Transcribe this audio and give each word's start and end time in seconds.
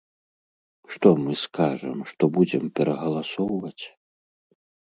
Што 0.93 1.11
мы 1.25 1.35
скажам, 1.41 1.97
што 2.13 2.23
будзем 2.39 2.65
перагаласоўваць? 2.81 3.83